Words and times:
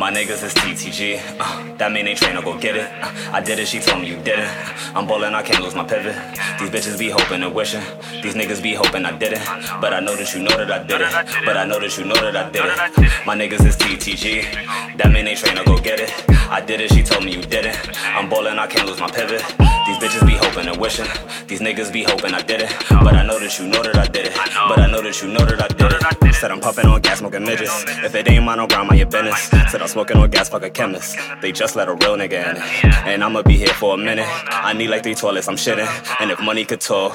My 0.00 0.10
niggas 0.10 0.42
is 0.42 0.54
TTG. 0.54 1.20
Uh, 1.38 1.76
that 1.76 1.92
mean 1.92 2.06
they 2.06 2.14
train 2.14 2.34
to 2.34 2.40
go 2.40 2.58
get 2.58 2.74
it. 2.74 2.90
Uh, 3.02 3.12
I 3.32 3.42
did 3.42 3.58
it, 3.58 3.68
she 3.68 3.78
told 3.78 4.00
me 4.00 4.08
you 4.08 4.16
did 4.16 4.38
it. 4.38 4.48
I'm 4.96 5.06
ballin', 5.06 5.34
I 5.34 5.42
can't 5.42 5.62
lose 5.62 5.74
my 5.74 5.84
pivot. 5.84 6.16
These 6.58 6.70
bitches 6.70 6.98
be 6.98 7.10
hoping 7.10 7.42
and 7.42 7.54
wishing. 7.54 7.82
These 8.22 8.34
niggas 8.34 8.62
be 8.62 8.72
hoping 8.72 9.04
I 9.04 9.16
did 9.16 9.34
it. 9.34 9.42
But 9.78 9.92
I 9.92 10.00
know 10.00 10.16
that 10.16 10.34
you 10.34 10.42
know 10.42 10.56
that 10.56 10.70
I 10.72 10.82
did 10.82 11.02
it. 11.02 11.44
But 11.44 11.58
I 11.58 11.66
know 11.66 11.78
that 11.78 11.98
you 11.98 12.06
know 12.06 12.14
that 12.14 12.34
I 12.34 12.50
did 12.50 12.64
it. 12.64 13.26
My 13.26 13.36
niggas 13.36 13.64
is 13.66 13.76
TTG. 13.76 14.96
That 14.96 15.12
mean 15.12 15.26
they 15.26 15.34
train 15.34 15.56
to 15.56 15.64
go 15.64 15.78
get 15.78 16.00
it. 16.00 16.10
I 16.48 16.62
did 16.62 16.80
it, 16.80 16.90
she 16.90 17.02
told 17.02 17.22
me 17.22 17.32
you 17.32 17.42
did 17.42 17.66
it. 17.66 17.76
I'm 18.02 18.30
ballin', 18.30 18.58
I 18.58 18.66
can't 18.66 18.88
lose 18.88 19.00
my 19.00 19.10
pivot. 19.10 19.44
These 19.90 19.98
bitches 19.98 20.24
be 20.24 20.36
hoping 20.36 20.68
and 20.68 20.76
wishing. 20.76 21.06
These 21.48 21.58
niggas 21.58 21.92
be 21.92 22.04
hoping 22.04 22.32
I 22.32 22.40
did 22.42 22.60
it. 22.62 22.72
But 22.88 23.12
I 23.12 23.26
know 23.26 23.40
that 23.40 23.58
you 23.58 23.66
know 23.66 23.82
that 23.82 23.96
I 23.96 24.06
did 24.06 24.28
it. 24.28 24.34
But 24.36 24.78
I 24.78 24.88
know 24.88 25.02
that 25.02 25.20
you 25.20 25.26
know 25.26 25.44
that 25.44 25.60
I 25.60 25.66
did 25.66 25.90
it. 26.30 26.34
Said 26.34 26.52
I'm 26.52 26.60
puffin' 26.60 26.86
on 26.86 27.00
gas, 27.00 27.18
smoking 27.18 27.42
midgets. 27.42 27.84
If 27.88 28.14
it 28.14 28.30
ain't 28.30 28.44
mine, 28.44 28.60
on 28.60 28.68
ground, 28.68 28.88
my 28.88 28.94
your 28.94 29.06
business. 29.06 29.50
Said 29.68 29.82
I'm 29.82 29.88
smoking 29.88 30.16
on 30.18 30.30
gas, 30.30 30.48
fuck 30.48 30.62
a 30.62 30.70
chemist. 30.70 31.18
They 31.42 31.50
just 31.50 31.74
let 31.74 31.88
a 31.88 31.94
real 31.94 32.16
nigga 32.16 32.50
in 32.50 32.56
it. 32.58 32.94
And 33.04 33.24
I'ma 33.24 33.42
be 33.42 33.56
here 33.56 33.74
for 33.74 33.94
a 33.94 33.98
minute. 33.98 34.28
I 34.46 34.72
need 34.74 34.90
like 34.90 35.02
three 35.02 35.16
toilets, 35.16 35.48
I'm 35.48 35.56
shitting. 35.56 35.88
And 36.20 36.30
if 36.30 36.40
money 36.40 36.64
could 36.64 36.80
talk, 36.80 37.12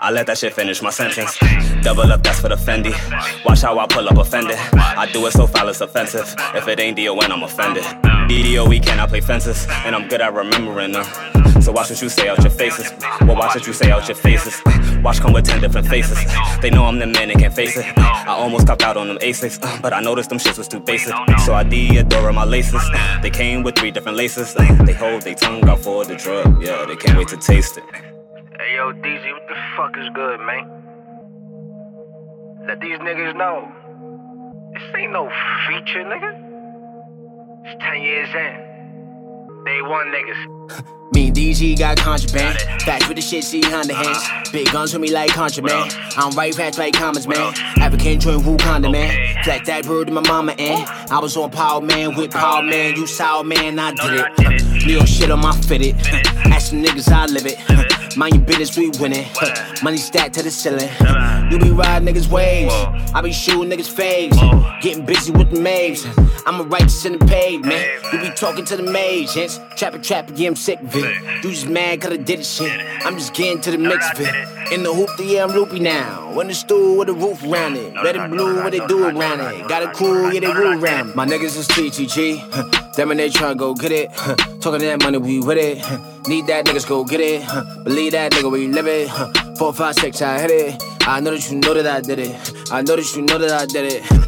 I 0.00 0.10
let 0.10 0.26
that 0.26 0.38
shit 0.38 0.54
finish 0.54 0.82
my 0.82 0.90
sentence. 0.90 1.38
Double 1.82 2.10
up, 2.10 2.20
that's 2.24 2.40
for 2.40 2.48
the 2.48 2.56
Fendi. 2.56 2.92
Watch 3.44 3.62
how 3.62 3.78
I 3.78 3.86
pull 3.86 4.08
up 4.08 4.18
offended. 4.18 4.56
I 4.74 5.08
do 5.12 5.24
it 5.26 5.34
so 5.34 5.46
foul, 5.46 5.68
it's 5.68 5.80
offensive. 5.80 6.34
If 6.52 6.66
it 6.66 6.80
ain't 6.80 6.96
DON, 6.96 7.30
I'm 7.30 7.44
offended. 7.44 7.84
DDOE 8.26 8.84
cannot 8.84 9.08
play 9.08 9.20
fences, 9.20 9.66
and 9.84 9.94
I'm 9.94 10.08
good 10.08 10.20
at 10.20 10.34
remembering 10.34 10.92
them. 10.92 11.04
So 11.62 11.70
watch 11.70 11.90
what 11.90 12.02
you 12.02 12.08
say 12.08 12.28
out 12.28 12.42
your 12.42 12.50
faces. 12.50 12.92
Well, 13.20 13.36
watch 13.36 13.54
what 13.54 13.66
you 13.66 13.72
say 13.72 13.90
out 13.90 14.08
your 14.08 14.16
faces. 14.16 14.60
Watch 15.02 15.20
come 15.20 15.32
with 15.32 15.44
ten 15.44 15.60
different 15.60 15.86
faces. 15.86 16.18
They 16.60 16.70
know 16.70 16.84
I'm 16.86 16.98
the 16.98 17.06
man, 17.06 17.28
they 17.28 17.34
can't 17.34 17.54
face 17.54 17.76
it. 17.76 17.86
I 17.96 18.34
almost 18.34 18.66
copped 18.66 18.82
out 18.82 18.96
on 18.96 19.06
them 19.06 19.18
Asics, 19.18 19.58
uh, 19.62 19.80
but 19.80 19.92
I 19.92 20.00
noticed 20.00 20.30
them 20.30 20.38
shits 20.38 20.58
was 20.58 20.66
too 20.66 20.80
basic. 20.80 21.14
So 21.44 21.54
I 21.54 21.62
Deodora 21.62 22.34
my 22.34 22.44
laces. 22.44 22.82
They 23.22 23.30
came 23.30 23.62
with 23.62 23.76
three 23.76 23.92
different 23.92 24.16
laces. 24.18 24.56
Uh, 24.56 24.82
they 24.84 24.92
hold 24.92 25.22
their 25.22 25.34
tongue 25.34 25.68
out 25.68 25.78
for 25.78 26.04
the 26.04 26.16
drug. 26.16 26.60
Yeah, 26.62 26.84
they 26.84 26.96
can't 26.96 27.16
wait 27.16 27.28
to 27.28 27.36
taste 27.36 27.76
it. 27.76 27.84
Hey 28.58 28.74
yo, 28.74 28.92
DZ, 28.92 29.32
what 29.32 29.48
the 29.48 29.56
fuck 29.76 29.96
is 29.98 30.08
good, 30.14 30.40
man? 30.40 30.68
Let 32.66 32.80
these 32.80 32.98
niggas 32.98 33.36
know. 33.36 33.70
This 34.72 34.82
ain't 34.96 35.12
no 35.12 35.30
feature, 35.68 36.04
nigga. 36.04 36.45
It's 37.76 37.84
10 37.84 38.02
years 38.02 38.28
in. 38.28 39.64
Day 39.64 39.82
one 39.82 40.06
niggas. 40.06 41.12
Me 41.12 41.28
and 41.28 41.36
DG 41.36 41.78
got 41.78 41.96
contraband. 41.98 42.58
Back 42.84 43.06
with 43.08 43.16
the 43.16 43.22
shit, 43.22 43.44
see 43.44 43.60
Honda 43.62 43.94
hands. 43.94 44.18
Uh-huh. 44.18 44.44
Big 44.52 44.70
guns 44.72 44.92
with 44.92 45.00
me 45.00 45.10
like 45.12 45.30
contraband. 45.30 45.94
I'm 46.16 46.34
right 46.36 46.54
back 46.56 46.76
like 46.78 46.94
commas, 46.94 47.26
man. 47.26 47.54
African 47.78 48.20
joint 48.20 48.42
Wakanda, 48.42 48.90
man. 48.90 49.42
Flat 49.44 49.64
that 49.66 49.84
bird 49.84 50.08
in 50.08 50.14
my 50.14 50.20
mama 50.22 50.54
in. 50.58 50.84
I 51.10 51.18
was 51.20 51.36
on 51.36 51.50
Power 51.50 51.80
Man 51.80 52.16
with 52.16 52.32
Power 52.32 52.62
Man. 52.62 52.96
You 52.96 53.06
sour 53.06 53.44
man, 53.44 53.78
I 53.78 53.92
did 53.92 54.24
it. 54.38 54.86
Leo 54.86 55.04
shit 55.04 55.30
on 55.30 55.40
my 55.40 55.52
fitted. 55.62 55.96
Ask 56.46 56.70
some 56.70 56.82
niggas, 56.82 57.10
I 57.10 57.26
live 57.26 57.46
it. 57.46 58.05
Mind 58.16 58.34
your 58.34 58.44
business, 58.44 58.78
we 58.78 58.88
winning. 58.98 59.26
Money 59.82 59.98
stacked 59.98 60.34
to 60.34 60.42
the 60.42 60.50
ceiling. 60.50 60.88
You 61.50 61.58
be 61.58 61.70
riding 61.70 62.08
niggas' 62.08 62.28
waves. 62.28 62.72
I 63.14 63.20
be 63.20 63.30
shooting 63.30 63.70
niggas' 63.70 63.92
faves. 63.92 64.80
Getting 64.80 65.04
busy 65.04 65.32
with 65.32 65.50
the 65.50 65.60
maves. 65.60 66.06
I'm 66.46 66.60
a 66.60 66.64
righteous 66.64 67.04
in 67.04 67.18
the 67.18 67.26
pavement. 67.26 67.84
You 68.12 68.20
be 68.20 68.30
talking 68.30 68.64
to 68.64 68.76
the 68.76 68.96
agents. 68.96 69.60
Trapper, 69.76 69.98
trapper, 69.98 70.32
yeah, 70.32 70.48
I'm 70.48 70.56
sick 70.56 70.80
of 70.80 70.96
it. 70.96 71.44
You 71.44 71.50
just 71.50 71.68
mad 71.68 72.00
cause 72.00 72.12
I 72.12 72.16
did 72.16 72.38
the 72.38 72.44
shit. 72.44 72.72
I'm 73.04 73.18
just 73.18 73.34
getting 73.34 73.60
to 73.60 73.70
the 73.70 73.78
mix 73.78 74.10
of 74.12 74.20
it. 74.20 74.72
In 74.72 74.82
the 74.82 74.94
hoop, 74.94 75.10
yeah, 75.22 75.44
I'm 75.44 75.50
loopy 75.50 75.78
now. 75.78 76.40
In 76.40 76.48
the 76.48 76.54
stool 76.54 76.96
with 76.98 77.10
a 77.10 77.12
roof 77.12 77.44
around 77.44 77.76
it. 77.76 77.94
Red 78.02 78.16
and 78.16 78.32
blue, 78.32 78.62
what 78.62 78.72
they 78.72 78.84
do 78.86 79.04
around 79.04 79.40
it. 79.40 79.68
Got 79.68 79.82
a 79.82 79.92
cool, 79.92 80.32
yeah, 80.32 80.40
they 80.40 80.52
rule 80.52 80.82
around. 80.82 81.14
My 81.14 81.26
niggas 81.26 81.56
is 81.58 81.68
TTG. 81.68 82.85
Them 82.96 83.10
and 83.10 83.20
they 83.20 83.28
tryna 83.28 83.58
go 83.58 83.74
get 83.74 83.92
it. 83.92 84.10
Huh. 84.14 84.36
Talking 84.60 84.80
that 84.80 85.02
money, 85.02 85.18
we 85.18 85.40
with 85.40 85.58
it. 85.58 85.76
Need 86.28 86.46
that 86.46 86.64
niggas 86.64 86.88
go 86.88 87.04
get 87.04 87.20
it. 87.20 87.46
Believe 87.84 88.12
that 88.12 88.32
nigga, 88.32 88.50
we 88.50 88.68
live 88.68 88.86
it. 88.86 89.08
Four, 89.58 89.74
five, 89.74 89.94
six, 89.96 90.22
I 90.22 90.40
hit 90.40 90.50
it. 90.50 90.82
I 91.06 91.20
know 91.20 91.32
that 91.32 91.50
you 91.50 91.58
know 91.58 91.74
that 91.74 91.86
I 91.86 92.00
did 92.00 92.18
it. 92.18 92.52
I 92.72 92.80
know 92.80 92.96
that 92.96 93.14
you 93.14 93.22
know 93.22 93.36
that 93.36 93.50
I 93.50 93.66
did 93.66 93.92
it. 93.92 94.25